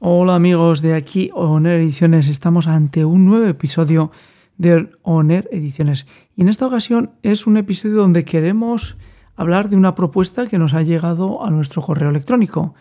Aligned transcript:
Hola 0.00 0.36
amigos 0.36 0.80
de 0.80 0.94
aquí 0.94 1.32
Oner 1.34 1.80
Ediciones, 1.80 2.28
estamos 2.28 2.68
ante 2.68 3.04
un 3.04 3.24
nuevo 3.24 3.46
episodio 3.46 4.12
de 4.56 4.90
Oner 5.02 5.48
Ediciones 5.50 6.06
y 6.36 6.42
en 6.42 6.48
esta 6.48 6.68
ocasión 6.68 7.10
es 7.24 7.48
un 7.48 7.56
episodio 7.56 7.96
donde 7.96 8.24
queremos 8.24 8.96
hablar 9.34 9.68
de 9.68 9.76
una 9.76 9.96
propuesta 9.96 10.46
que 10.46 10.56
nos 10.56 10.72
ha 10.72 10.82
llegado 10.82 11.44
a 11.44 11.50
nuestro 11.50 11.82
correo 11.82 12.10
electrónico. 12.10 12.76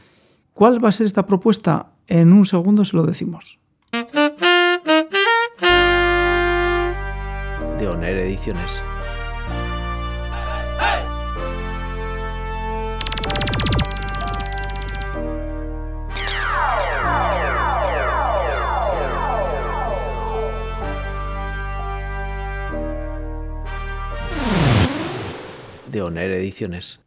¿Cuál 0.53 0.83
va 0.83 0.89
a 0.89 0.91
ser 0.91 1.07
esta 1.07 1.25
propuesta? 1.25 1.93
En 2.05 2.33
un 2.33 2.45
segundo 2.45 2.85
se 2.85 2.95
lo 2.95 3.01
decimos. 3.01 3.57
De 7.79 7.87
Oner 7.87 8.19
Ediciones. 8.19 8.83
De 25.97 26.03
Oner 26.03 26.31
Ediciones. 26.31 26.99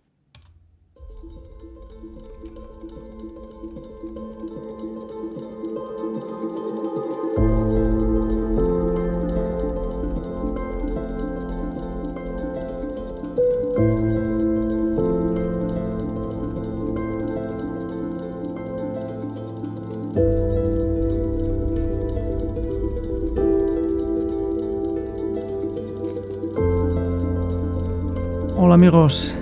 Hola 28.63 28.75
amigos 28.75 29.35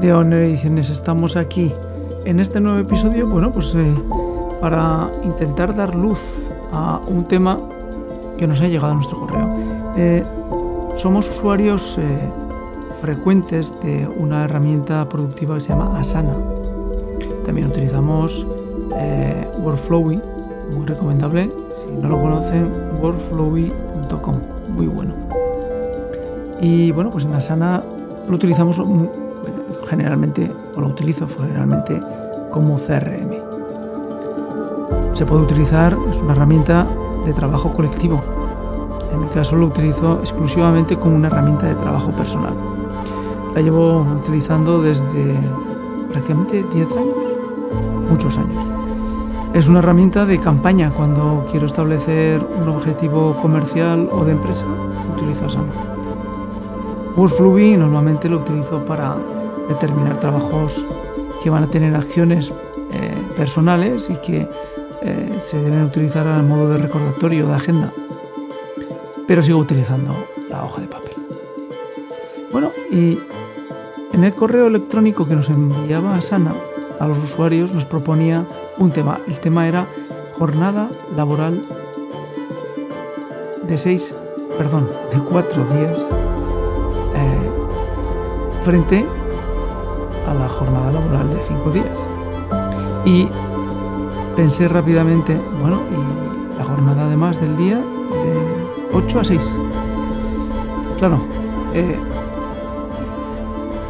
de 0.00 0.12
Honor 0.12 0.42
Ediciones, 0.42 0.88
estamos 0.88 1.34
aquí 1.34 1.72
en 2.24 2.38
este 2.38 2.60
nuevo 2.60 2.78
episodio, 2.78 3.26
bueno, 3.26 3.50
pues 3.50 3.74
eh, 3.74 3.92
para 4.60 5.10
intentar 5.24 5.74
dar 5.74 5.96
luz 5.96 6.20
a 6.72 7.00
un 7.08 7.26
tema 7.26 7.58
que 8.38 8.46
nos 8.46 8.60
ha 8.60 8.68
llegado 8.68 8.92
a 8.92 8.94
nuestro 8.94 9.18
correo. 9.18 9.48
Eh, 9.96 10.22
somos 10.94 11.28
usuarios 11.28 11.98
eh, 11.98 12.30
frecuentes 13.00 13.74
de 13.82 14.06
una 14.06 14.44
herramienta 14.44 15.08
productiva 15.08 15.56
que 15.56 15.60
se 15.60 15.70
llama 15.70 15.98
Asana. 15.98 16.36
También 17.44 17.66
utilizamos 17.66 18.46
Workflowy, 19.64 20.20
muy 20.72 20.86
recomendable. 20.86 21.50
Si 21.84 21.90
no 21.90 22.08
lo 22.08 22.22
conocen, 22.22 22.70
workflowy.com, 23.02 24.36
muy 24.68 24.86
bueno. 24.86 25.12
Y 26.60 26.92
bueno, 26.92 27.10
pues 27.10 27.24
en 27.24 27.34
Asana 27.34 27.82
lo 28.28 28.36
utilizamos 28.36 28.80
generalmente, 29.88 30.50
o 30.76 30.80
lo 30.80 30.88
utilizo 30.88 31.26
generalmente 31.28 32.00
como 32.50 32.76
CRM. 32.76 33.32
Se 35.12 35.26
puede 35.26 35.42
utilizar, 35.42 35.96
es 36.10 36.20
una 36.22 36.32
herramienta 36.32 36.86
de 37.24 37.32
trabajo 37.32 37.72
colectivo. 37.72 38.22
En 39.12 39.20
mi 39.20 39.28
caso 39.28 39.56
lo 39.56 39.66
utilizo 39.66 40.18
exclusivamente 40.20 40.96
como 40.96 41.16
una 41.16 41.28
herramienta 41.28 41.66
de 41.66 41.74
trabajo 41.74 42.10
personal. 42.10 42.54
La 43.54 43.60
llevo 43.60 44.00
utilizando 44.00 44.82
desde 44.82 45.38
prácticamente 46.10 46.64
10 46.74 46.90
años, 46.92 47.16
muchos 48.10 48.36
años. 48.36 48.64
Es 49.52 49.68
una 49.68 49.78
herramienta 49.78 50.26
de 50.26 50.40
campaña 50.40 50.90
cuando 50.90 51.46
quiero 51.48 51.66
establecer 51.66 52.44
un 52.60 52.68
objetivo 52.68 53.36
comercial 53.40 54.08
o 54.10 54.24
de 54.24 54.32
empresa, 54.32 54.64
utilizo 55.16 55.46
Asana. 55.46 55.70
Workflowy 57.16 57.76
normalmente 57.76 58.28
lo 58.28 58.38
utilizo 58.38 58.84
para 58.84 59.16
determinar 59.68 60.18
trabajos 60.18 60.84
que 61.42 61.50
van 61.50 61.62
a 61.62 61.68
tener 61.68 61.94
acciones 61.94 62.52
eh, 62.92 63.14
personales 63.36 64.10
y 64.10 64.16
que 64.16 64.48
eh, 65.02 65.38
se 65.40 65.58
deben 65.58 65.82
utilizar 65.84 66.26
al 66.26 66.42
modo 66.42 66.70
de 66.70 66.78
recordatorio 66.78 67.46
de 67.46 67.54
agenda. 67.54 67.92
Pero 69.28 69.42
sigo 69.42 69.58
utilizando 69.60 70.12
la 70.50 70.64
hoja 70.64 70.80
de 70.80 70.88
papel. 70.88 71.14
Bueno, 72.50 72.72
y 72.90 73.18
en 74.12 74.24
el 74.24 74.34
correo 74.34 74.66
electrónico 74.66 75.26
que 75.26 75.36
nos 75.36 75.48
enviaba 75.48 76.20
Sana 76.20 76.52
a 76.98 77.06
los 77.06 77.18
usuarios 77.18 77.72
nos 77.72 77.84
proponía 77.86 78.44
un 78.78 78.90
tema. 78.90 79.20
El 79.28 79.38
tema 79.38 79.68
era 79.68 79.86
jornada 80.38 80.90
laboral 81.16 81.64
de 83.62 83.78
seis, 83.78 84.14
perdón, 84.58 84.88
de 85.12 85.18
cuatro 85.18 85.64
días 85.64 86.00
frente 88.64 89.04
a 90.26 90.34
la 90.34 90.48
jornada 90.48 90.90
laboral 90.90 91.28
de 91.28 91.42
cinco 91.46 91.70
días. 91.70 91.98
Y 93.04 93.28
pensé 94.34 94.68
rápidamente, 94.68 95.38
bueno, 95.60 95.80
y 95.90 96.58
la 96.58 96.64
jornada 96.64 97.06
además 97.06 97.40
del 97.40 97.56
día 97.56 97.76
de 97.76 98.94
8 98.94 99.20
a 99.20 99.24
6. 99.24 99.54
Claro, 100.98 101.18
eh, 101.74 101.98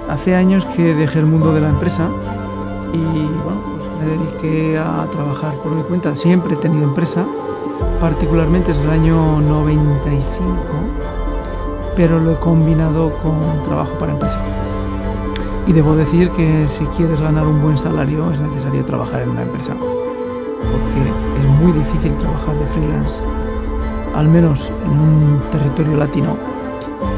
hace 0.08 0.34
años 0.34 0.64
que 0.64 0.94
dejé 0.94 1.20
el 1.20 1.26
mundo 1.26 1.52
de 1.52 1.60
la 1.60 1.68
empresa 1.68 2.08
y 2.92 2.98
bueno, 2.98 3.60
pues 3.76 3.90
me 4.00 4.06
dediqué 4.16 4.78
a 4.78 5.06
trabajar 5.10 5.54
por 5.56 5.72
mi 5.72 5.82
cuenta. 5.82 6.16
Siempre 6.16 6.54
he 6.54 6.56
tenido 6.56 6.84
empresa, 6.84 7.24
particularmente 8.00 8.72
desde 8.72 8.84
el 8.84 8.90
año 8.90 9.40
95, 9.40 10.54
pero 11.96 12.18
lo 12.18 12.32
he 12.32 12.36
combinado 12.36 13.12
con 13.22 13.62
trabajo 13.64 13.92
para 13.98 14.12
empresa. 14.12 14.38
Y 15.66 15.72
debo 15.72 15.96
decir 15.96 16.30
que 16.30 16.66
si 16.68 16.84
quieres 16.86 17.20
ganar 17.20 17.46
un 17.46 17.62
buen 17.62 17.78
salario 17.78 18.30
es 18.30 18.40
necesario 18.40 18.84
trabajar 18.84 19.22
en 19.22 19.30
una 19.30 19.42
empresa, 19.42 19.74
porque 19.74 21.40
es 21.40 21.62
muy 21.62 21.72
difícil 21.72 22.12
trabajar 22.18 22.54
de 22.58 22.66
freelance, 22.66 23.22
al 24.14 24.28
menos 24.28 24.70
en 24.84 24.90
un 24.90 25.40
territorio 25.50 25.96
latino, 25.96 26.36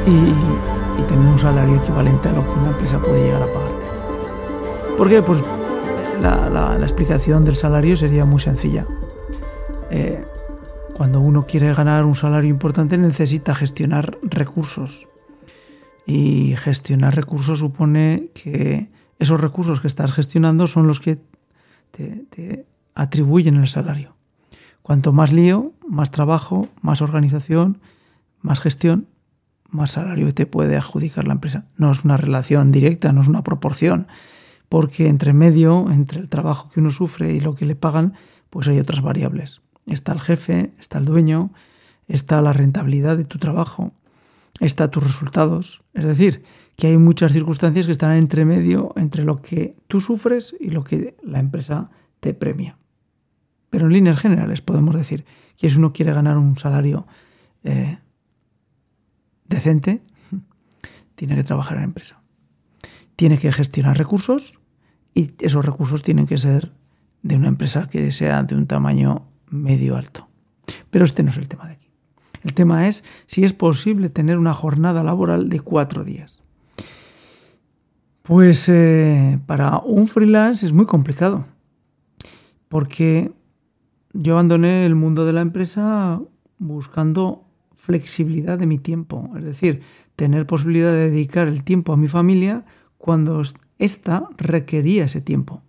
y, 0.07 0.33
tener 1.09 1.27
un 1.27 1.39
salario 1.39 1.77
equivalente 1.77 2.29
a 2.29 2.33
lo 2.33 2.43
que 2.43 2.59
una 2.59 2.71
empresa 2.71 2.99
puede 2.99 3.25
llegar 3.25 3.43
a 3.43 3.47
pagarte. 3.47 3.87
¿Por 4.97 5.09
qué? 5.09 5.23
Pues 5.23 5.41
la, 6.23 6.79
explicación 6.81 7.45
del 7.45 7.55
salario 7.55 7.97
sería 7.97 8.25
muy 8.25 8.41
sencilla. 8.41 8.87
Eh, 9.91 10.25
cuando 10.97 11.21
uno 11.21 11.45
quiere 11.45 11.75
ganar 11.75 12.07
un 12.07 12.15
salario 12.15 12.49
importante 12.49 12.97
necesita 12.97 13.55
gestionar 13.55 14.17
recursos 14.23 15.07
y 16.07 16.55
gestionar 16.57 17.15
recursos 17.15 17.59
supone 17.59 18.31
que 18.33 18.89
esos 19.19 19.39
recursos 19.39 19.83
que 19.83 19.89
estás 19.89 20.15
gestionando 20.15 20.67
son 20.67 20.87
los 20.87 21.01
que 21.01 21.19
te, 21.91 22.65
atribuyen 22.95 23.57
el 23.57 23.69
salario. 23.69 24.17
Cuanto 24.81 25.13
más 25.13 25.33
lío, 25.33 25.73
más 25.87 26.11
trabajo, 26.11 26.67
más 26.81 27.03
organización, 27.03 27.79
más 28.41 28.61
gestión, 28.61 29.07
más 29.69 29.91
salario 29.93 30.33
te 30.33 30.47
puede 30.47 30.77
adjudicar 30.77 31.27
la 31.27 31.35
empresa. 31.35 31.67
No 31.77 31.91
es 31.91 32.05
una 32.07 32.17
relación 32.17 32.73
directa, 32.73 33.13
no 33.13 33.21
es 33.21 33.29
una 33.29 33.43
proporción, 33.43 34.07
porque 34.71 35.09
entre 35.09 35.35
medio, 35.35 35.91
entre 35.91 36.21
el 36.21 36.31
trabajo 36.31 36.71
que 36.71 36.81
uno 36.81 36.91
sufre 36.91 37.35
y 37.35 37.41
lo 37.41 37.55
que 37.55 37.67
le 37.67 37.77
pagan, 37.77 38.15
pues 38.49 38.67
hay 38.69 38.79
otras 38.79 39.03
variables. 39.03 39.61
Está 39.87 40.13
el 40.13 40.21
jefe, 40.21 40.73
está 40.79 40.99
el 40.99 41.05
dueño, 41.05 41.53
está 42.09 42.43
la 42.43 42.53
rentabilidad 42.53 43.17
de 43.17 43.25
tu 43.25 43.39
trabajo, 43.39 43.93
está 44.61 44.91
tus 44.91 45.05
resultados. 45.05 45.83
Es 45.95 46.05
decir, 46.05 46.45
que 46.77 46.89
hay 46.89 46.99
muchas 46.99 47.33
circunstancias 47.33 47.87
que 47.87 47.93
están 47.93 48.17
entre 48.17 48.45
medio 48.45 48.93
entre 48.97 49.25
lo 49.25 49.41
que 49.41 49.77
tú 49.89 50.01
sufres 50.01 50.55
y 50.61 50.71
lo 50.71 50.85
que 50.85 51.17
la 51.23 51.41
empresa 51.41 51.91
te 52.21 52.35
premia. 52.35 52.77
Pero 53.71 53.87
en 53.87 53.93
líneas 53.93 54.19
generales 54.19 54.61
podemos 54.61 54.95
decir 54.95 55.25
que 55.57 55.71
si 55.71 55.77
uno 55.77 55.93
quiere 55.93 56.13
ganar 56.13 56.37
un 56.37 56.57
salario 56.57 57.07
eh, 57.65 57.99
decente, 59.49 60.03
tiene 61.15 61.35
que 61.35 61.45
trabajar 61.45 61.75
en 61.75 61.81
la 61.81 61.87
empresa. 61.87 62.21
Tiene 63.17 63.39
que 63.39 63.51
gestionar 63.51 63.97
recursos 63.97 64.59
y 65.15 65.33
esos 65.41 65.65
recursos 65.65 66.03
tienen 66.03 66.27
que 66.27 66.39
ser 66.39 66.73
de 67.23 67.37
una 67.37 67.49
empresa 67.49 67.89
que 67.89 68.13
sea 68.13 68.43
de 68.43 68.55
un 68.55 68.67
tamaño 68.67 69.27
medio 69.49 69.97
alto. 69.97 70.29
Pero 70.91 71.05
este 71.05 71.23
no 71.23 71.31
es 71.31 71.37
el 71.37 71.49
tema 71.49 71.67
de 71.67 71.75
aquí. 71.75 71.91
El 72.43 72.55
tema 72.55 72.87
es 72.87 73.05
si 73.27 73.45
es 73.45 73.53
posible 73.53 74.09
tener 74.09 74.39
una 74.39 74.55
jornada 74.55 75.03
laboral 75.03 75.49
de 75.49 75.61
cuatro 75.61 76.05
días. 76.05 76.43
Pues 78.23 78.69
eh, 78.69 79.39
para 79.47 79.79
un 79.79 80.09
freelance 80.09 80.67
es 80.67 80.73
muy 80.73 80.87
complicado, 80.87 81.47
porque 82.69 83.33
yo 84.13 84.35
abandoné 84.35 84.87
el 84.87 84.95
mundo 84.95 85.25
de 85.25 85.33
la 85.33 85.43
empresa 85.43 86.21
buscando 86.59 87.45
flexibilidad 87.75 88.59
de 88.59 88.67
mi 88.67 88.79
tiempo, 88.79 89.31
es 89.37 89.45
decir, 89.45 89.83
tener 90.17 90.47
posibilidad 90.47 90.91
de 90.91 91.11
dedicar 91.11 91.47
el 91.47 91.63
tiempo 91.63 91.93
a 91.93 91.97
mi 91.97 92.09
familia 92.09 92.65
cuando 92.99 93.43
ésta 93.79 94.29
requería 94.37 95.05
ese 95.05 95.21
tiempo. 95.21 95.63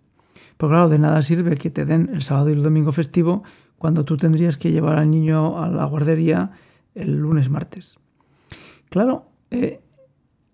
Pero 0.58 0.70
claro, 0.70 0.90
de 0.90 0.98
nada 0.98 1.22
sirve 1.22 1.56
que 1.58 1.70
te 1.70 1.86
den 1.86 2.10
el 2.12 2.24
sábado 2.24 2.50
y 2.50 2.54
el 2.54 2.64
domingo 2.64 2.92
festivo 2.92 3.44
cuando 3.78 4.06
tú 4.06 4.18
tendrías 4.18 4.58
que 4.58 4.72
llevar 4.72 4.98
al 4.98 5.12
niño 5.12 5.62
a 5.62 5.70
la 5.70 5.86
guardería 5.86 6.52
el 6.96 7.18
lunes, 7.18 7.50
martes. 7.50 7.98
Claro, 8.90 9.30
eh, 9.52 9.82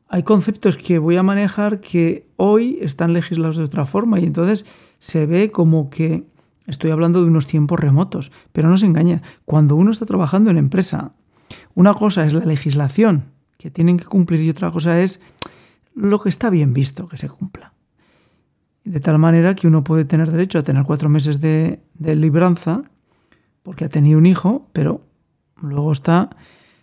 hay 0.10 0.24
conceptos 0.24 0.78
que 0.78 1.00
voy 1.00 1.18
a 1.18 1.24
manejar 1.24 1.80
que 1.80 2.28
hoy 2.38 2.78
están 2.82 3.14
legislados 3.14 3.58
de 3.58 3.64
otra 3.64 3.86
forma 3.86 4.20
y 4.20 4.26
entonces 4.26 4.66
se 5.00 5.26
ve 5.26 5.52
como 5.52 5.90
que 5.90 6.26
estoy 6.68 6.92
hablando 6.92 7.22
de 7.22 7.28
unos 7.28 7.48
tiempos 7.48 7.80
remotos. 7.80 8.32
Pero 8.52 8.70
no 8.70 8.78
se 8.78 8.86
engaña, 8.86 9.22
cuando 9.46 9.76
uno 9.76 9.92
está 9.92 10.06
trabajando 10.06 10.52
en 10.52 10.58
empresa, 10.58 11.12
una 11.76 11.94
cosa 11.94 12.26
es 12.26 12.34
la 12.34 12.46
legislación 12.46 13.26
que 13.58 13.72
tienen 13.72 13.98
que 13.98 14.06
cumplir 14.06 14.42
y 14.42 14.50
otra 14.50 14.72
cosa 14.72 15.00
es 15.00 15.22
lo 15.96 16.20
que 16.20 16.30
está 16.30 16.50
bien 16.50 16.74
visto 16.74 17.08
que 17.08 17.18
se 17.18 17.30
cumpla. 17.30 17.74
De 18.84 19.00
tal 19.00 19.18
manera 19.18 19.56
que 19.56 19.68
uno 19.68 19.84
puede 19.84 20.04
tener 20.04 20.30
derecho 20.30 20.60
a 20.60 20.64
tener 20.64 20.84
cuatro 20.84 21.08
meses 21.08 21.40
de 21.40 21.80
libranza 22.00 22.84
porque 23.64 23.86
ha 23.86 23.90
tenido 23.90 24.18
un 24.18 24.26
hijo, 24.26 24.70
pero 24.74 25.02
luego 25.62 25.92
está 25.92 26.30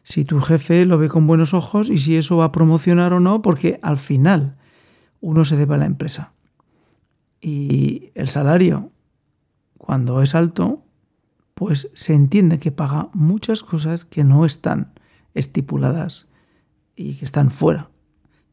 si 0.03 0.25
tu 0.25 0.41
jefe 0.41 0.85
lo 0.87 0.99
ve 0.99 1.09
con 1.09 1.27
buenos 1.27 1.55
ojos 1.55 1.88
y 1.91 1.99
si 1.99 2.17
eso 2.17 2.37
va 2.38 2.47
a 2.47 2.53
promocionar 2.53 3.12
o 3.12 3.21
no, 3.21 3.43
porque 3.43 3.79
al 3.82 3.97
final 3.97 4.56
uno 5.21 5.44
se 5.44 5.56
debe 5.56 5.75
a 5.75 5.79
la 5.79 5.85
empresa. 5.85 6.32
Y 7.41 8.11
el 8.15 8.29
salario, 8.29 8.91
cuando 9.79 10.23
es 10.23 10.35
alto, 10.35 10.82
pues 11.55 11.91
se 11.94 12.15
entiende 12.15 12.59
que 12.59 12.73
paga 12.73 13.11
muchas 13.12 13.62
cosas 13.62 14.05
que 14.05 14.25
no 14.25 14.44
están 14.44 14.93
estipuladas 15.35 16.29
y 16.97 17.15
que 17.15 17.25
están 17.25 17.50
fuera 17.50 17.91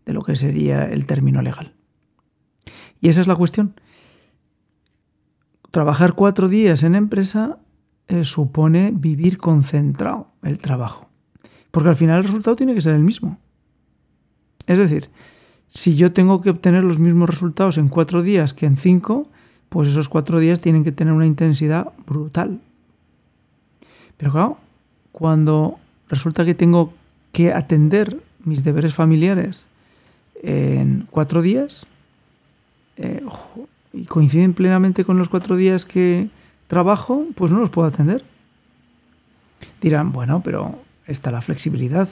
de 0.06 0.14
lo 0.14 0.24
que 0.24 0.36
sería 0.36 0.84
el 0.86 1.06
término 1.06 1.42
legal. 1.42 1.74
Y 3.02 3.10
esa 3.10 3.22
es 3.22 3.28
la 3.28 3.36
cuestión. 3.36 3.80
Trabajar 5.72 6.14
cuatro 6.14 6.48
días 6.48 6.84
en 6.84 6.96
empresa 6.96 7.60
eh, 8.08 8.24
supone 8.24 8.92
vivir 8.94 9.38
concentrado 9.38 10.28
el 10.44 10.58
trabajo. 10.60 11.08
Porque 11.72 11.90
al 11.90 11.96
final 11.96 12.20
el 12.20 12.24
resultado 12.24 12.56
tiene 12.56 12.74
que 12.74 12.82
ser 12.82 12.96
el 12.96 13.04
mismo. 13.04 13.38
Es 14.66 14.78
decir, 14.78 15.10
si 15.68 15.96
yo 15.96 16.14
tengo 16.14 16.42
que 16.42 16.50
obtener 16.50 16.84
los 16.84 17.00
mismos 17.00 17.30
resultados 17.30 17.78
en 17.78 17.90
cuatro 17.90 18.22
días 18.22 18.54
que 18.54 18.66
en 18.66 18.78
cinco, 18.78 19.28
pues 19.70 19.90
esos 19.90 20.10
cuatro 20.10 20.40
días 20.40 20.62
tienen 20.62 20.84
que 20.84 20.92
tener 20.92 21.14
una 21.14 21.26
intensidad 21.26 21.92
brutal. 22.06 22.60
Pero 24.18 24.32
claro, 24.32 24.58
cuando 25.12 25.78
resulta 26.10 26.46
que 26.46 26.56
tengo 26.56 26.94
que 27.32 27.54
atender 27.54 28.22
mis 28.44 28.64
deberes 28.64 28.94
familiares 28.94 29.68
en 30.42 31.08
cuatro 31.12 31.42
días, 31.42 31.86
eh, 32.98 33.24
y 33.94 34.06
coinciden 34.06 34.54
plenamente 34.54 35.06
con 35.06 35.18
los 35.18 35.30
cuatro 35.30 35.56
días 35.56 35.86
que 35.86 36.30
trabajo, 36.68 37.26
pues 37.36 37.52
no 37.52 37.60
los 37.60 37.70
puedo 37.70 37.88
atender. 37.88 38.24
Dirán, 39.82 40.12
bueno, 40.12 40.42
pero 40.44 40.80
está 41.06 41.32
la 41.32 41.42
flexibilidad. 41.42 42.10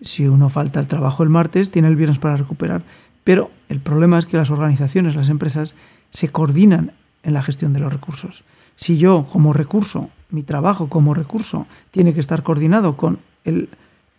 Si 0.00 0.26
uno 0.26 0.48
falta 0.48 0.80
al 0.80 0.86
trabajo 0.86 1.22
el 1.22 1.28
martes, 1.28 1.70
tiene 1.70 1.88
el 1.88 1.96
viernes 1.96 2.18
para 2.18 2.36
recuperar. 2.36 2.82
Pero 3.22 3.50
el 3.68 3.80
problema 3.80 4.18
es 4.18 4.26
que 4.26 4.36
las 4.36 4.50
organizaciones, 4.50 5.16
las 5.16 5.28
empresas, 5.28 5.74
se 6.10 6.28
coordinan 6.28 6.92
en 7.22 7.32
la 7.32 7.42
gestión 7.42 7.72
de 7.72 7.80
los 7.80 7.92
recursos. 7.92 8.44
Si 8.76 8.98
yo, 8.98 9.26
como 9.30 9.52
recurso, 9.52 10.10
mi 10.30 10.42
trabajo 10.42 10.88
como 10.88 11.14
recurso, 11.14 11.66
tiene 11.90 12.12
que 12.12 12.20
estar 12.20 12.42
coordinado 12.42 12.96
con 12.96 13.20
el 13.44 13.68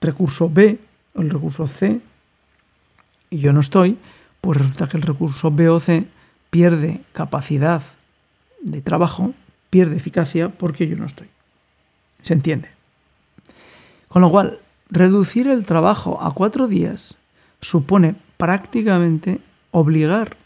recurso 0.01 0.49
B 0.49 0.79
o 1.13 1.21
el 1.21 1.29
recurso 1.29 1.67
C, 1.67 2.01
y 3.29 3.39
yo 3.39 3.53
no 3.53 3.59
estoy, 3.59 3.97
pues 4.41 4.57
resulta 4.57 4.87
que 4.87 4.97
el 4.97 5.03
recurso 5.03 5.51
B 5.51 5.69
o 5.69 5.79
C 5.79 6.07
pierde 6.49 7.01
capacidad 7.11 7.83
de 8.61 8.81
trabajo, 8.81 9.33
pierde 9.69 9.97
eficacia 9.97 10.49
porque 10.49 10.87
yo 10.87 10.95
no 10.95 11.05
estoy. 11.05 11.27
¿Se 12.21 12.33
entiende? 12.33 12.69
Con 14.07 14.21
lo 14.21 14.29
cual, 14.29 14.59
reducir 14.89 15.47
el 15.47 15.65
trabajo 15.65 16.21
a 16.21 16.33
cuatro 16.33 16.67
días 16.67 17.15
supone 17.61 18.15
prácticamente 18.37 19.39
obligar 19.71 20.37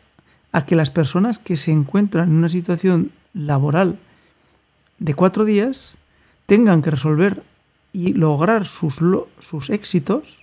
a 0.52 0.66
que 0.66 0.76
las 0.76 0.90
personas 0.90 1.38
que 1.38 1.58
se 1.58 1.72
encuentran 1.72 2.30
en 2.30 2.36
una 2.38 2.50
situación 2.50 3.12
laboral 3.34 4.00
de 4.98 5.14
cuatro 5.14 5.46
días 5.46 5.94
tengan 6.46 6.82
que 6.82 6.92
resolver 6.92 7.44
y 7.94 8.14
lograr 8.14 8.66
sus, 8.66 9.00
sus 9.40 9.70
éxitos, 9.70 10.42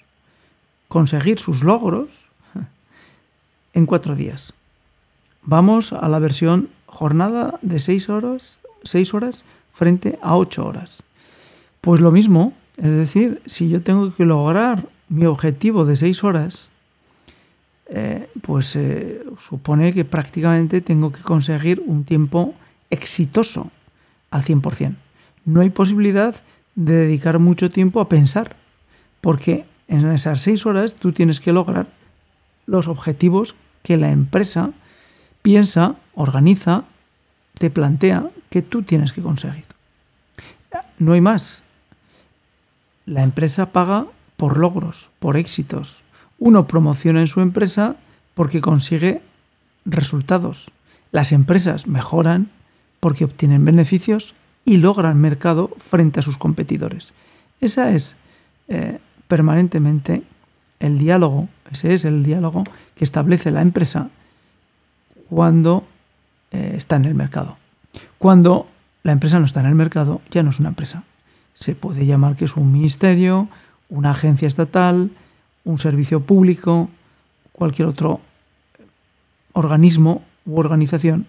conseguir 0.88 1.38
sus 1.38 1.62
logros 1.62 2.10
en 3.74 3.86
cuatro 3.86 4.14
días. 4.14 4.52
Vamos 5.42 5.92
a 5.92 6.08
la 6.08 6.18
versión 6.18 6.70
jornada 6.86 7.58
de 7.62 7.78
seis 7.78 8.08
horas, 8.08 8.58
seis 8.86 9.14
horas 9.14 9.44
frente 9.72 10.18
a 10.22 10.36
ocho 10.36 10.66
horas. 10.66 11.02
Pues 11.80 12.00
lo 12.00 12.10
mismo, 12.10 12.52
es 12.76 12.92
decir, 12.92 13.42
si 13.46 13.68
yo 13.68 13.82
tengo 13.82 14.14
que 14.14 14.24
lograr 14.24 14.88
mi 15.08 15.26
objetivo 15.26 15.84
de 15.84 15.96
seis 15.96 16.24
horas, 16.24 16.68
eh, 17.88 18.28
pues 18.42 18.74
eh, 18.74 19.22
supone 19.38 19.92
que 19.92 20.04
prácticamente 20.04 20.80
tengo 20.80 21.12
que 21.12 21.22
conseguir 21.22 21.82
un 21.86 22.04
tiempo 22.04 22.54
exitoso 22.90 23.70
al 24.30 24.42
100%. 24.42 24.96
No 25.44 25.60
hay 25.60 25.70
posibilidad 25.70 26.34
de 26.74 26.94
dedicar 26.94 27.38
mucho 27.38 27.70
tiempo 27.70 28.00
a 28.00 28.08
pensar, 28.08 28.56
porque 29.20 29.64
en 29.88 30.10
esas 30.10 30.40
seis 30.40 30.66
horas 30.66 30.94
tú 30.94 31.12
tienes 31.12 31.40
que 31.40 31.52
lograr 31.52 31.86
los 32.66 32.88
objetivos 32.88 33.54
que 33.82 33.96
la 33.96 34.10
empresa 34.10 34.72
piensa, 35.42 35.94
organiza, 36.14 36.84
te 37.58 37.70
plantea 37.70 38.30
que 38.50 38.62
tú 38.62 38.82
tienes 38.82 39.12
que 39.12 39.22
conseguir. 39.22 39.64
No 40.98 41.12
hay 41.12 41.20
más 41.20 41.62
la 43.06 43.22
empresa 43.22 43.66
paga 43.66 44.06
por 44.36 44.58
logros, 44.58 45.10
por 45.20 45.36
éxitos. 45.36 46.02
Uno 46.38 46.66
promociona 46.66 47.20
en 47.20 47.28
su 47.28 47.40
empresa 47.40 47.96
porque 48.34 48.60
consigue 48.60 49.22
resultados. 49.84 50.70
Las 51.12 51.32
empresas 51.32 51.86
mejoran 51.86 52.50
porque 53.00 53.24
obtienen 53.24 53.64
beneficios 53.64 54.34
y 54.64 54.78
logran 54.78 55.20
mercado 55.20 55.70
frente 55.78 56.20
a 56.20 56.22
sus 56.22 56.36
competidores. 56.36 57.12
Ese 57.60 57.94
es 57.94 58.16
eh, 58.68 58.98
permanentemente 59.28 60.24
el 60.80 60.98
diálogo, 60.98 61.48
ese 61.70 61.94
es 61.94 62.04
el 62.04 62.24
diálogo 62.24 62.64
que 62.96 63.04
establece 63.04 63.52
la 63.52 63.62
empresa 63.62 64.10
cuando 65.30 65.84
eh, 66.56 66.74
está 66.76 66.96
en 66.96 67.04
el 67.04 67.14
mercado. 67.14 67.58
Cuando 68.18 68.66
la 69.02 69.12
empresa 69.12 69.38
no 69.38 69.44
está 69.44 69.60
en 69.60 69.66
el 69.66 69.74
mercado, 69.74 70.22
ya 70.30 70.42
no 70.42 70.50
es 70.50 70.58
una 70.58 70.70
empresa, 70.70 71.04
se 71.54 71.74
puede 71.74 72.06
llamar 72.06 72.36
que 72.36 72.46
es 72.46 72.56
un 72.56 72.72
ministerio, 72.72 73.48
una 73.88 74.10
agencia 74.10 74.48
estatal, 74.48 75.10
un 75.64 75.78
servicio 75.78 76.20
público, 76.20 76.88
cualquier 77.52 77.88
otro 77.88 78.20
organismo 79.52 80.22
u 80.44 80.58
organización 80.58 81.26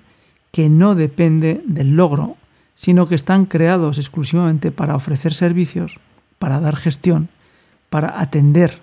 que 0.52 0.70
no 0.70 0.96
depende 0.96 1.62
del 1.66 1.96
logro, 1.96 2.38
sino 2.76 3.08
que 3.08 3.16
están 3.16 3.46
creados 3.46 3.98
exclusivamente 3.98 4.72
para 4.72 4.96
ofrecer 4.96 5.34
servicios, 5.34 6.00
para 6.40 6.60
dar 6.60 6.76
gestión, 6.76 7.30
para 7.90 8.22
atender 8.22 8.80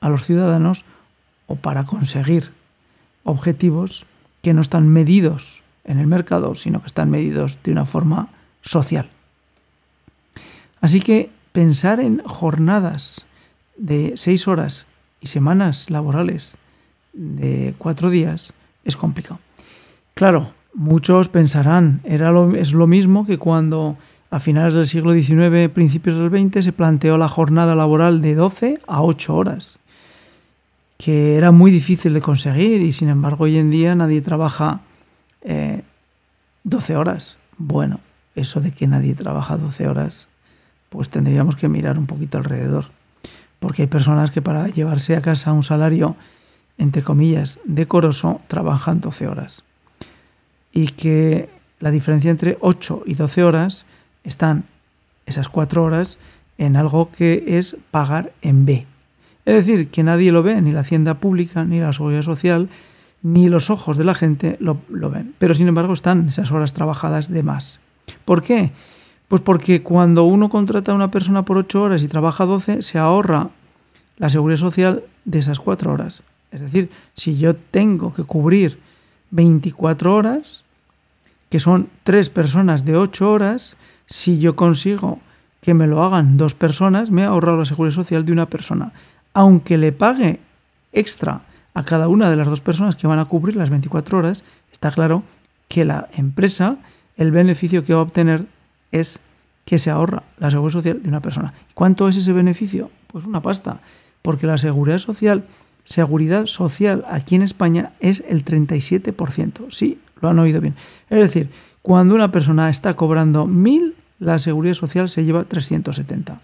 a 0.00 0.08
los 0.08 0.24
ciudadanos 0.24 0.84
o 1.46 1.56
para 1.56 1.84
conseguir 1.84 2.52
objetivos 3.24 4.06
que 4.42 4.54
no 4.54 4.60
están 4.60 4.88
medidos 4.88 5.62
en 5.88 5.98
el 5.98 6.06
mercado, 6.06 6.54
sino 6.54 6.80
que 6.80 6.86
están 6.86 7.10
medidos 7.10 7.58
de 7.64 7.72
una 7.72 7.84
forma 7.84 8.28
social. 8.62 9.10
Así 10.80 11.00
que 11.00 11.30
pensar 11.52 11.98
en 11.98 12.22
jornadas 12.24 13.26
de 13.76 14.12
seis 14.16 14.46
horas 14.46 14.86
y 15.20 15.26
semanas 15.26 15.90
laborales 15.90 16.54
de 17.12 17.74
cuatro 17.78 18.10
días 18.10 18.52
es 18.84 18.96
complicado. 18.96 19.40
Claro, 20.14 20.52
muchos 20.74 21.28
pensarán, 21.28 22.00
era 22.04 22.30
es 22.56 22.74
lo 22.74 22.86
mismo 22.86 23.26
que 23.26 23.38
cuando 23.38 23.96
a 24.30 24.40
finales 24.40 24.74
del 24.74 24.86
siglo 24.86 25.14
XIX, 25.14 25.72
principios 25.72 26.16
del 26.16 26.30
XX, 26.30 26.64
se 26.64 26.72
planteó 26.72 27.16
la 27.16 27.28
jornada 27.28 27.74
laboral 27.74 28.20
de 28.20 28.34
12 28.34 28.80
a 28.86 29.02
8 29.02 29.34
horas, 29.34 29.78
que 30.98 31.36
era 31.36 31.50
muy 31.50 31.70
difícil 31.70 32.12
de 32.12 32.20
conseguir 32.20 32.82
y 32.82 32.92
sin 32.92 33.08
embargo 33.08 33.44
hoy 33.44 33.56
en 33.56 33.70
día 33.70 33.94
nadie 33.94 34.20
trabaja 34.20 34.82
12 36.68 36.92
eh, 36.92 36.96
horas. 36.96 37.36
Bueno, 37.56 38.00
eso 38.34 38.60
de 38.60 38.72
que 38.72 38.86
nadie 38.86 39.14
trabaja 39.14 39.56
12 39.56 39.88
horas 39.88 40.28
pues 40.88 41.08
tendríamos 41.08 41.56
que 41.56 41.68
mirar 41.68 41.98
un 41.98 42.06
poquito 42.06 42.38
alrededor. 42.38 42.86
Porque 43.58 43.82
hay 43.82 43.88
personas 43.88 44.30
que 44.30 44.42
para 44.42 44.68
llevarse 44.68 45.16
a 45.16 45.20
casa 45.20 45.52
un 45.52 45.62
salario, 45.62 46.16
entre 46.78 47.02
comillas, 47.02 47.58
decoroso, 47.64 48.40
trabajan 48.46 49.00
12 49.00 49.26
horas. 49.26 49.64
Y 50.72 50.88
que 50.88 51.48
la 51.80 51.90
diferencia 51.90 52.30
entre 52.30 52.56
8 52.60 53.02
y 53.06 53.14
12 53.14 53.44
horas 53.44 53.84
están 54.24 54.64
esas 55.26 55.48
4 55.48 55.82
horas 55.82 56.18
en 56.56 56.76
algo 56.76 57.10
que 57.12 57.58
es 57.58 57.76
pagar 57.90 58.32
en 58.42 58.64
B. 58.64 58.86
Es 59.44 59.54
decir, 59.66 59.88
que 59.88 60.02
nadie 60.02 60.32
lo 60.32 60.42
ve, 60.42 60.60
ni 60.60 60.72
la 60.72 60.80
hacienda 60.80 61.14
pública, 61.14 61.64
ni 61.64 61.80
la 61.80 61.92
seguridad 61.92 62.22
social, 62.22 62.68
ni 63.22 63.48
los 63.48 63.70
ojos 63.70 63.96
de 63.96 64.04
la 64.04 64.14
gente 64.14 64.56
lo, 64.60 64.78
lo 64.88 65.10
ven. 65.10 65.34
Pero 65.38 65.54
sin 65.54 65.68
embargo 65.68 65.92
están 65.92 66.28
esas 66.28 66.50
horas 66.52 66.72
trabajadas 66.72 67.30
de 67.30 67.42
más. 67.42 67.80
¿Por 68.24 68.42
qué? 68.42 68.72
Pues 69.28 69.42
porque 69.42 69.82
cuando 69.82 70.24
uno 70.24 70.48
contrata 70.48 70.92
a 70.92 70.94
una 70.94 71.10
persona 71.10 71.44
por 71.44 71.58
8 71.58 71.82
horas 71.82 72.02
y 72.02 72.08
trabaja 72.08 72.46
12, 72.46 72.82
se 72.82 72.98
ahorra 72.98 73.50
la 74.16 74.30
seguridad 74.30 74.58
social 74.58 75.04
de 75.24 75.38
esas 75.38 75.60
4 75.60 75.92
horas. 75.92 76.22
Es 76.50 76.62
decir, 76.62 76.90
si 77.14 77.36
yo 77.36 77.54
tengo 77.54 78.14
que 78.14 78.24
cubrir 78.24 78.78
24 79.30 80.14
horas, 80.14 80.64
que 81.50 81.60
son 81.60 81.88
3 82.04 82.30
personas 82.30 82.84
de 82.86 82.96
8 82.96 83.30
horas, 83.30 83.76
si 84.06 84.38
yo 84.38 84.56
consigo 84.56 85.20
que 85.60 85.74
me 85.74 85.86
lo 85.86 86.02
hagan 86.02 86.38
dos 86.38 86.54
personas, 86.54 87.10
me 87.10 87.22
he 87.22 87.24
ahorrado 87.26 87.58
la 87.58 87.64
seguridad 87.66 87.94
social 87.94 88.24
de 88.24 88.32
una 88.32 88.46
persona. 88.46 88.92
Aunque 89.34 89.76
le 89.76 89.92
pague 89.92 90.40
extra 90.92 91.42
a 91.78 91.84
cada 91.84 92.08
una 92.08 92.28
de 92.28 92.34
las 92.34 92.48
dos 92.48 92.60
personas 92.60 92.96
que 92.96 93.06
van 93.06 93.20
a 93.20 93.26
cubrir 93.26 93.54
las 93.54 93.70
24 93.70 94.18
horas, 94.18 94.42
está 94.72 94.90
claro 94.90 95.22
que 95.68 95.84
la 95.84 96.08
empresa, 96.16 96.78
el 97.16 97.30
beneficio 97.30 97.84
que 97.84 97.94
va 97.94 98.00
a 98.00 98.02
obtener 98.02 98.46
es 98.90 99.20
que 99.64 99.78
se 99.78 99.88
ahorra 99.88 100.24
la 100.38 100.50
seguridad 100.50 100.72
social 100.72 101.00
de 101.00 101.08
una 101.08 101.20
persona. 101.20 101.54
¿Cuánto 101.74 102.08
es 102.08 102.16
ese 102.16 102.32
beneficio? 102.32 102.90
Pues 103.06 103.24
una 103.24 103.42
pasta, 103.42 103.78
porque 104.22 104.48
la 104.48 104.58
seguridad 104.58 104.98
social, 104.98 105.44
seguridad 105.84 106.46
social 106.46 107.04
aquí 107.08 107.36
en 107.36 107.42
España 107.42 107.92
es 108.00 108.24
el 108.28 108.44
37%. 108.44 109.70
Sí, 109.70 110.00
lo 110.20 110.30
han 110.30 110.38
oído 110.40 110.60
bien. 110.60 110.74
Es 111.08 111.20
decir, 111.20 111.48
cuando 111.80 112.16
una 112.16 112.32
persona 112.32 112.70
está 112.70 112.94
cobrando 112.94 113.46
1.000, 113.46 113.94
la 114.18 114.40
seguridad 114.40 114.74
social 114.74 115.08
se 115.08 115.24
lleva 115.24 115.44
370. 115.44 116.40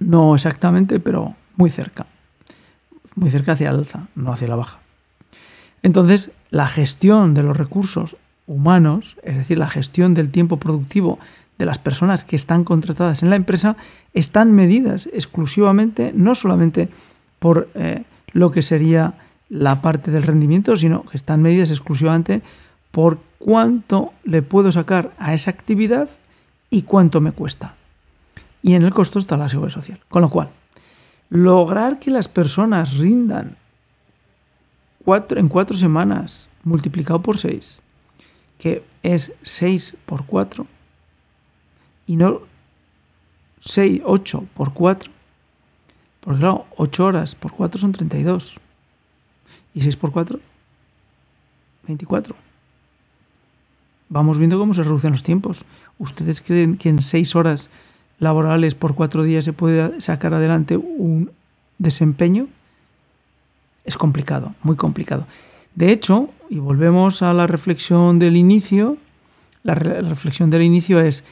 No 0.00 0.34
exactamente, 0.34 0.98
pero 0.98 1.36
muy 1.56 1.70
cerca. 1.70 2.06
Muy 3.18 3.30
cerca 3.30 3.52
hacia 3.52 3.72
la 3.72 3.78
alza, 3.78 4.08
no 4.14 4.32
hacia 4.32 4.48
la 4.48 4.56
baja. 4.56 4.78
Entonces, 5.82 6.32
la 6.50 6.68
gestión 6.68 7.34
de 7.34 7.42
los 7.42 7.56
recursos 7.56 8.16
humanos, 8.46 9.16
es 9.22 9.36
decir, 9.36 9.58
la 9.58 9.68
gestión 9.68 10.14
del 10.14 10.30
tiempo 10.30 10.58
productivo 10.58 11.18
de 11.58 11.66
las 11.66 11.78
personas 11.78 12.24
que 12.24 12.36
están 12.36 12.64
contratadas 12.64 13.22
en 13.22 13.30
la 13.30 13.36
empresa, 13.36 13.76
están 14.14 14.52
medidas 14.52 15.08
exclusivamente, 15.12 16.12
no 16.14 16.34
solamente 16.34 16.88
por 17.38 17.68
eh, 17.74 18.04
lo 18.32 18.50
que 18.50 18.62
sería 18.62 19.14
la 19.48 19.82
parte 19.82 20.10
del 20.10 20.22
rendimiento, 20.22 20.76
sino 20.76 21.04
que 21.04 21.16
están 21.16 21.42
medidas 21.42 21.70
exclusivamente 21.70 22.42
por 22.90 23.18
cuánto 23.38 24.12
le 24.24 24.42
puedo 24.42 24.72
sacar 24.72 25.12
a 25.18 25.34
esa 25.34 25.50
actividad 25.50 26.08
y 26.70 26.82
cuánto 26.82 27.20
me 27.20 27.32
cuesta. 27.32 27.74
Y 28.62 28.74
en 28.74 28.82
el 28.82 28.92
costo 28.92 29.18
está 29.18 29.36
la 29.36 29.48
seguridad 29.48 29.74
social. 29.74 30.00
Con 30.08 30.22
lo 30.22 30.30
cual, 30.30 30.50
lograr 31.30 31.98
que 31.98 32.10
las 32.10 32.28
personas 32.28 32.96
rindan 32.96 33.56
cuatro, 35.04 35.38
en 35.38 35.48
cuatro 35.48 35.76
semanas 35.76 36.48
multiplicado 36.64 37.20
por 37.20 37.36
seis 37.36 37.80
que 38.58 38.84
es 39.02 39.32
6 39.42 39.96
por 40.04 40.26
4, 40.26 40.66
y 42.06 42.16
no 42.16 42.40
6, 43.60 44.02
8 44.04 44.46
por 44.54 44.72
4, 44.74 45.10
porque 46.20 46.40
claro, 46.40 46.66
8 46.76 47.04
horas 47.04 47.34
por 47.34 47.52
4 47.52 47.80
son 47.80 47.92
32, 47.92 48.58
y 49.74 49.80
6 49.80 49.96
por 49.96 50.12
4, 50.12 50.40
24. 51.86 52.34
Vamos 54.10 54.38
viendo 54.38 54.58
cómo 54.58 54.74
se 54.74 54.82
reducen 54.82 55.12
los 55.12 55.22
tiempos. 55.22 55.64
¿Ustedes 55.98 56.40
creen 56.40 56.78
que 56.78 56.88
en 56.88 57.02
6 57.02 57.36
horas 57.36 57.70
laborales 58.18 58.74
por 58.74 58.94
4 58.94 59.22
días 59.22 59.44
se 59.44 59.52
puede 59.52 60.00
sacar 60.00 60.34
adelante 60.34 60.76
un 60.76 61.30
desempeño? 61.78 62.48
Es 63.84 63.96
complicado, 63.96 64.54
muy 64.62 64.76
complicado. 64.76 65.26
De 65.74 65.92
hecho, 65.92 66.30
y 66.50 66.58
volvemos 66.58 67.22
a 67.22 67.32
la 67.32 67.46
reflexión 67.46 68.18
del 68.18 68.36
inicio, 68.36 68.96
la, 69.62 69.74
reflexión 69.74 70.50
del 70.50 70.62
inicio 70.62 71.00
es, 71.00 71.24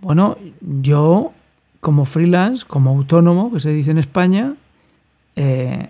bueno, 0.00 0.36
yo 0.60 1.32
como 1.80 2.04
freelance, 2.04 2.64
como 2.66 2.90
autónomo, 2.90 3.52
que 3.52 3.60
se 3.60 3.70
dice 3.70 3.90
en 3.90 3.98
España, 3.98 4.54
eh, 5.36 5.88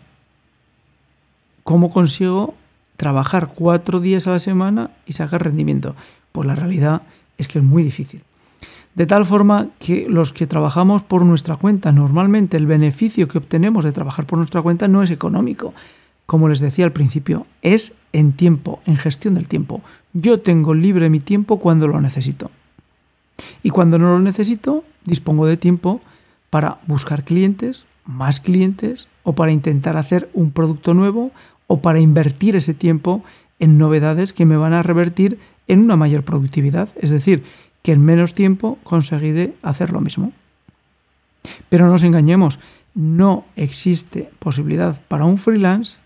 ¿cómo 1.65 1.91
consigo 1.91 2.55
trabajar 2.97 3.53
cuatro 3.55 4.01
días 4.01 4.27
a 4.27 4.31
la 4.31 4.39
semana 4.39 4.91
y 5.07 5.15
sacar 5.15 5.43
rendimiento? 5.43 5.97
Pues 6.33 6.47
la 6.47 6.55
realidad 6.55 7.03
es 7.39 7.49
que 7.49 7.59
es 7.59 7.65
muy 7.65 7.83
difícil. 7.83 8.23
De 8.95 9.07
tal 9.07 9.25
forma 9.25 9.69
que 9.79 10.07
los 10.09 10.33
que 10.33 10.47
trabajamos 10.47 11.03
por 11.03 11.25
nuestra 11.25 11.57
cuenta, 11.57 11.93
normalmente 11.93 12.57
el 12.57 12.67
beneficio 12.67 13.29
que 13.29 13.39
obtenemos 13.39 13.85
de 13.85 13.93
trabajar 13.93 14.27
por 14.27 14.39
nuestra 14.39 14.63
cuenta 14.63 14.89
no 14.89 15.03
es 15.03 15.11
económico, 15.11 15.75
como 16.27 16.49
les 16.49 16.61
decía 16.61 16.85
al 16.85 16.93
principio, 16.93 17.47
es 17.63 17.95
en 18.13 18.33
tiempo, 18.33 18.81
en 18.87 18.97
gestión 18.97 19.35
del 19.35 19.49
tiempo. 19.49 19.81
Yo 20.13 20.41
tengo 20.41 20.75
libre 20.75 21.09
mi 21.09 21.21
tiempo 21.21 21.59
cuando 21.59 21.87
lo 21.89 22.01
necesito. 22.01 22.51
Y 23.63 23.71
cuando 23.71 23.99
no 23.99 24.11
lo 24.11 24.21
necesito, 24.21 24.85
dispongo 25.05 25.47
de 25.47 25.57
tiempo 25.57 26.01
para 26.51 26.79
buscar 26.87 27.25
clientes, 27.25 27.85
más 28.05 28.41
clientes, 28.41 29.09
o 29.23 29.35
para 29.35 29.53
intentar 29.53 29.97
hacer 29.97 30.31
un 30.35 30.51
producto 30.51 30.95
nuevo, 30.95 31.31
o 31.67 31.81
para 31.81 32.01
invertir 32.01 32.57
ese 32.57 32.75
tiempo 32.75 33.23
en 33.61 33.79
novedades 33.79 34.33
que 34.33 34.47
me 34.47 34.57
van 34.57 34.73
a 34.73 34.83
revertir 34.83 35.39
en 35.69 35.81
una 35.81 35.95
mayor 35.95 36.25
productividad. 36.25 36.89
Es 36.97 37.11
decir, 37.11 37.45
que 37.83 37.93
en 37.93 38.05
menos 38.05 38.35
tiempo 38.35 38.79
conseguiré 38.83 39.55
hacer 39.63 39.91
lo 39.91 40.01
mismo. 40.01 40.33
Pero 41.69 41.87
no 41.87 41.93
nos 41.93 42.05
engañemos, 42.05 42.59
no 42.95 43.45
existe 43.57 44.31
posibilidad 44.39 45.01
para 45.09 45.25
un 45.25 45.39
freelance 45.39 45.99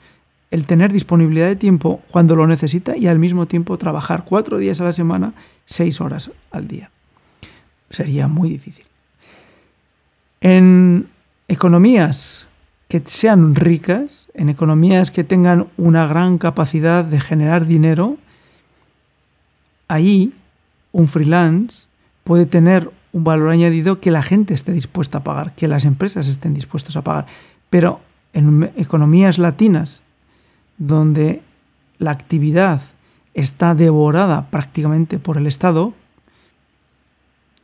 el 0.51 0.67
tener 0.67 0.93
disponibilidad 0.93 1.49
de 1.49 1.57
tiempo 1.57 2.01
cuando 2.13 2.37
lo 2.37 2.47
necesita 2.47 2.97
y 2.97 3.09
al 3.09 3.19
mismo 3.19 3.47
tiempo 3.47 3.77
trabajar 3.77 4.25
cuatro 4.25 4.59
días 4.59 4.81
a 4.81 4.85
la 4.85 4.93
semana, 4.93 5.35
seis 5.67 6.01
horas 6.01 6.31
al 6.53 6.69
día. 6.69 6.91
Sería 7.91 8.29
muy 8.29 8.51
difícil. 8.51 8.85
En 10.41 11.09
economías 11.49 12.47
que 12.87 13.03
sean 13.05 13.57
ricas, 13.57 14.29
en 14.35 14.49
economías 14.49 15.11
que 15.11 15.25
tengan 15.25 15.67
una 15.77 16.07
gran 16.07 16.39
capacidad 16.39 17.05
de 17.05 17.19
generar 17.19 17.67
dinero, 17.67 18.17
ahí 19.89 20.33
un 20.95 21.09
freelance 21.09 21.89
puede 22.23 22.47
tener 22.47 22.91
un 23.13 23.25
valor 23.25 23.51
añadido 23.51 24.01
que 24.01 24.13
la 24.13 24.23
gente 24.23 24.55
esté 24.55 24.73
dispuesta 24.73 25.19
a 25.19 25.25
pagar, 25.25 25.55
que 25.55 25.69
las 25.69 25.85
empresas 25.85 26.29
estén 26.29 26.55
dispuestas 26.55 26.97
a 26.97 27.03
pagar. 27.03 27.27
Pero 27.69 28.01
en 28.33 28.71
economías 28.77 29.39
latinas 29.39 30.03
donde 30.79 31.43
la 31.99 32.13
actividad 32.13 32.81
está 33.35 33.75
devorada 33.75 34.51
prácticamente 34.51 35.19
por 35.19 35.37
el 35.37 35.49
Estado, 35.49 35.93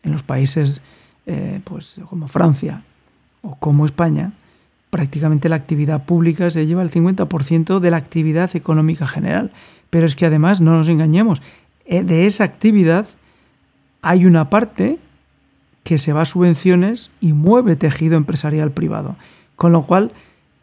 en 0.02 0.12
los 0.12 0.24
países 0.24 0.82
eh, 1.26 1.60
pues, 1.62 2.00
como 2.08 2.26
Francia 2.26 2.82
o 3.42 3.54
como 3.54 3.84
España, 3.86 4.32
prácticamente 4.90 5.48
la 5.48 5.56
actividad 5.56 6.04
pública 6.04 6.50
se 6.50 6.66
lleva 6.66 6.82
el 6.82 6.90
50% 6.90 7.78
de 7.78 7.90
la 7.92 7.96
actividad 7.96 8.54
económica 8.56 9.06
general. 9.06 9.52
Pero 9.88 10.06
es 10.06 10.16
que 10.16 10.26
además, 10.26 10.60
no 10.60 10.72
nos 10.72 10.88
engañemos, 10.88 11.42
eh, 11.84 12.02
de 12.02 12.26
esa 12.26 12.44
actividad 12.44 13.06
hay 14.02 14.26
una 14.26 14.50
parte 14.50 14.98
que 15.84 15.98
se 15.98 16.12
va 16.12 16.22
a 16.22 16.26
subvenciones 16.26 17.10
y 17.20 17.32
mueve 17.32 17.76
tejido 17.76 18.16
empresarial 18.16 18.70
privado. 18.70 19.16
Con 19.56 19.72
lo 19.72 19.82
cual, 19.82 20.12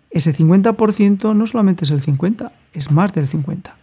ese 0.10 0.34
50% 0.34 1.36
no 1.36 1.48
solamente 1.48 1.86
es 1.86 1.92
el 1.92 2.02
50, 2.02 2.52
es 2.74 2.92
más 2.92 3.14
del 3.14 3.28
50 3.28 3.76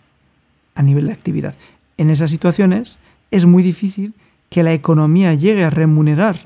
a 0.75 0.83
nivel 0.83 1.07
de 1.07 1.13
actividad. 1.13 1.55
En 1.97 2.11
esas 2.11 2.31
situaciones 2.31 2.97
es 3.31 3.45
muy 3.45 3.63
difícil 3.63 4.15
que 4.51 4.63
la 4.63 4.73
economía 4.73 5.35
llegue 5.35 5.65
a 5.65 5.71
remunerar 5.71 6.37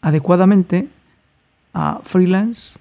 adecuadamente 0.00 0.88
a 1.72 2.00
freelance 2.02 2.78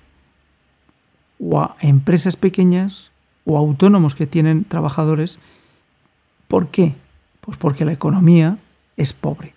o 1.39 1.60
a 1.62 1.75
empresas 1.82 2.36
pequeñas 2.36 3.12
o 3.46 3.58
autónomos 3.58 4.16
que 4.16 4.27
tienen 4.27 4.63
trabajadores. 4.66 5.39
¿Por 6.48 6.70
qué? 6.70 6.96
Pues 7.42 7.58
porque 7.58 7.86
la 7.86 7.94
economía 7.94 8.58
es 8.98 9.13
pobre. 9.13 9.54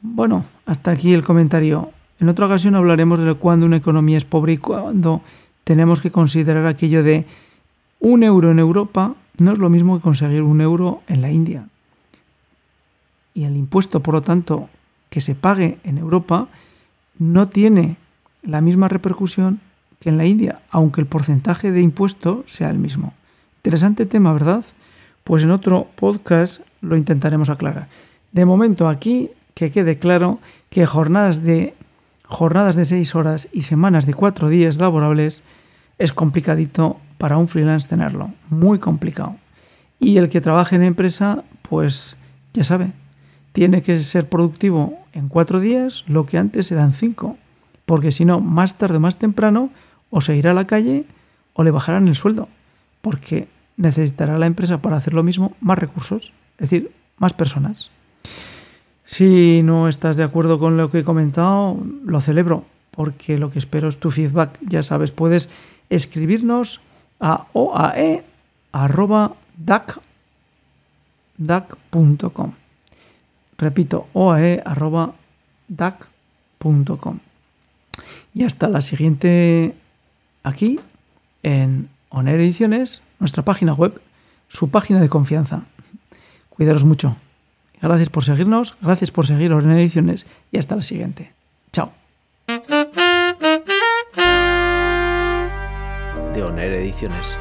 Bueno, 0.00 0.44
hasta 0.64 0.90
aquí 0.90 1.14
el 1.14 1.22
comentario 1.22 1.90
en 2.18 2.28
otra 2.28 2.46
ocasión 2.46 2.74
hablaremos 2.74 3.20
de 3.20 3.34
cuándo 3.34 3.66
una 3.66 3.76
economía 3.76 4.18
es 4.18 4.24
pobre 4.24 4.54
y 4.54 4.58
cuándo 4.58 5.20
tenemos 5.64 6.00
que 6.00 6.10
considerar 6.10 6.66
aquello 6.66 7.02
de 7.02 7.26
un 8.00 8.22
euro 8.22 8.50
en 8.50 8.58
Europa 8.58 9.14
no 9.38 9.52
es 9.52 9.58
lo 9.58 9.68
mismo 9.68 9.96
que 9.96 10.02
conseguir 10.02 10.42
un 10.42 10.60
euro 10.60 11.02
en 11.08 11.20
la 11.20 11.30
India. 11.30 11.68
Y 13.34 13.44
el 13.44 13.56
impuesto, 13.56 14.00
por 14.00 14.14
lo 14.14 14.22
tanto, 14.22 14.70
que 15.10 15.20
se 15.20 15.34
pague 15.34 15.78
en 15.84 15.98
Europa 15.98 16.48
no 17.18 17.48
tiene 17.48 17.96
la 18.42 18.62
misma 18.62 18.88
repercusión 18.88 19.60
que 20.00 20.08
en 20.08 20.16
la 20.16 20.24
India, 20.24 20.60
aunque 20.70 21.00
el 21.00 21.06
porcentaje 21.06 21.70
de 21.70 21.82
impuesto 21.82 22.44
sea 22.46 22.70
el 22.70 22.78
mismo. 22.78 23.12
Interesante 23.58 24.06
tema, 24.06 24.32
¿verdad? 24.32 24.64
Pues 25.24 25.42
en 25.42 25.50
otro 25.50 25.88
podcast 25.96 26.62
lo 26.86 26.96
intentaremos 26.96 27.50
aclarar. 27.50 27.88
De 28.32 28.44
momento 28.44 28.88
aquí 28.88 29.30
que 29.54 29.70
quede 29.70 29.98
claro 29.98 30.38
que 30.70 30.86
jornadas 30.86 31.42
de 31.42 31.74
jornadas 32.24 32.76
de 32.76 32.84
seis 32.84 33.14
horas 33.14 33.48
y 33.52 33.62
semanas 33.62 34.04
de 34.04 34.14
cuatro 34.14 34.48
días 34.48 34.78
laborables 34.78 35.42
es 35.98 36.12
complicadito 36.12 37.00
para 37.18 37.38
un 37.38 37.48
freelance 37.48 37.88
tenerlo, 37.88 38.30
muy 38.50 38.78
complicado. 38.78 39.36
Y 39.98 40.18
el 40.18 40.28
que 40.28 40.40
trabaje 40.40 40.76
en 40.76 40.82
empresa, 40.82 41.44
pues 41.62 42.16
ya 42.52 42.64
sabe, 42.64 42.92
tiene 43.52 43.82
que 43.82 43.98
ser 44.00 44.28
productivo 44.28 44.98
en 45.12 45.28
cuatro 45.28 45.60
días 45.60 46.04
lo 46.06 46.26
que 46.26 46.36
antes 46.36 46.70
eran 46.70 46.92
cinco, 46.92 47.38
porque 47.86 48.12
si 48.12 48.24
no, 48.24 48.40
más 48.40 48.76
tarde 48.76 48.96
o 48.96 49.00
más 49.00 49.16
temprano, 49.16 49.70
o 50.10 50.20
se 50.20 50.36
irá 50.36 50.50
a 50.50 50.54
la 50.54 50.66
calle 50.66 51.04
o 51.54 51.64
le 51.64 51.70
bajarán 51.70 52.08
el 52.08 52.14
sueldo, 52.14 52.48
porque 53.00 53.48
necesitará 53.76 54.36
la 54.38 54.46
empresa 54.46 54.82
para 54.82 54.96
hacer 54.96 55.14
lo 55.14 55.22
mismo 55.22 55.56
más 55.60 55.78
recursos, 55.78 56.32
es 56.58 56.70
decir, 56.70 56.92
más 57.18 57.32
personas. 57.32 57.90
Si 59.04 59.62
no 59.62 59.88
estás 59.88 60.16
de 60.16 60.24
acuerdo 60.24 60.58
con 60.58 60.76
lo 60.76 60.90
que 60.90 60.98
he 60.98 61.04
comentado, 61.04 61.78
lo 62.04 62.20
celebro, 62.20 62.64
porque 62.90 63.38
lo 63.38 63.50
que 63.50 63.58
espero 63.58 63.88
es 63.88 63.98
tu 63.98 64.10
feedback. 64.10 64.58
Ya 64.62 64.82
sabes, 64.82 65.12
puedes 65.12 65.48
escribirnos 65.90 66.80
a 67.20 67.46
oae.dac.com. 67.52 68.22
Repito, 73.58 74.08
oae.dac.com. 74.12 74.78
Y 78.34 78.44
hasta 78.44 78.68
la 78.68 78.80
siguiente 78.82 79.74
aquí 80.42 80.78
en 81.42 81.88
Oner 82.10 82.40
Ediciones, 82.40 83.00
nuestra 83.18 83.44
página 83.44 83.72
web, 83.72 84.00
su 84.48 84.68
página 84.68 85.00
de 85.00 85.08
confianza. 85.08 85.62
Cuidaros 86.56 86.84
mucho. 86.84 87.16
Gracias 87.80 88.08
por 88.08 88.24
seguirnos, 88.24 88.76
gracias 88.80 89.10
por 89.10 89.26
seguir 89.26 89.52
Oner 89.52 89.78
Ediciones 89.78 90.26
y 90.50 90.58
hasta 90.58 90.76
la 90.76 90.82
siguiente. 90.82 91.32
Chao. 91.72 91.92
De 96.32 96.42
Oner 96.42 96.72
Ediciones. 96.72 97.38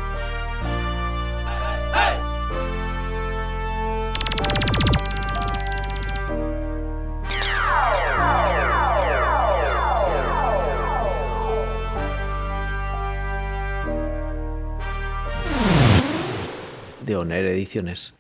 de 17.06 17.16
Oner 17.16 17.46
Ediciones. 17.46 18.16